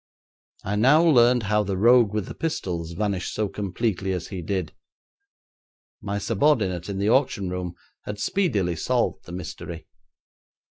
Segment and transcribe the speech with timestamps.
[0.63, 4.73] I now learned how the rogue with the pistols vanished so completely as he did.
[6.01, 7.75] My subordinate in the auction room
[8.05, 9.85] had speedily solved the mystery.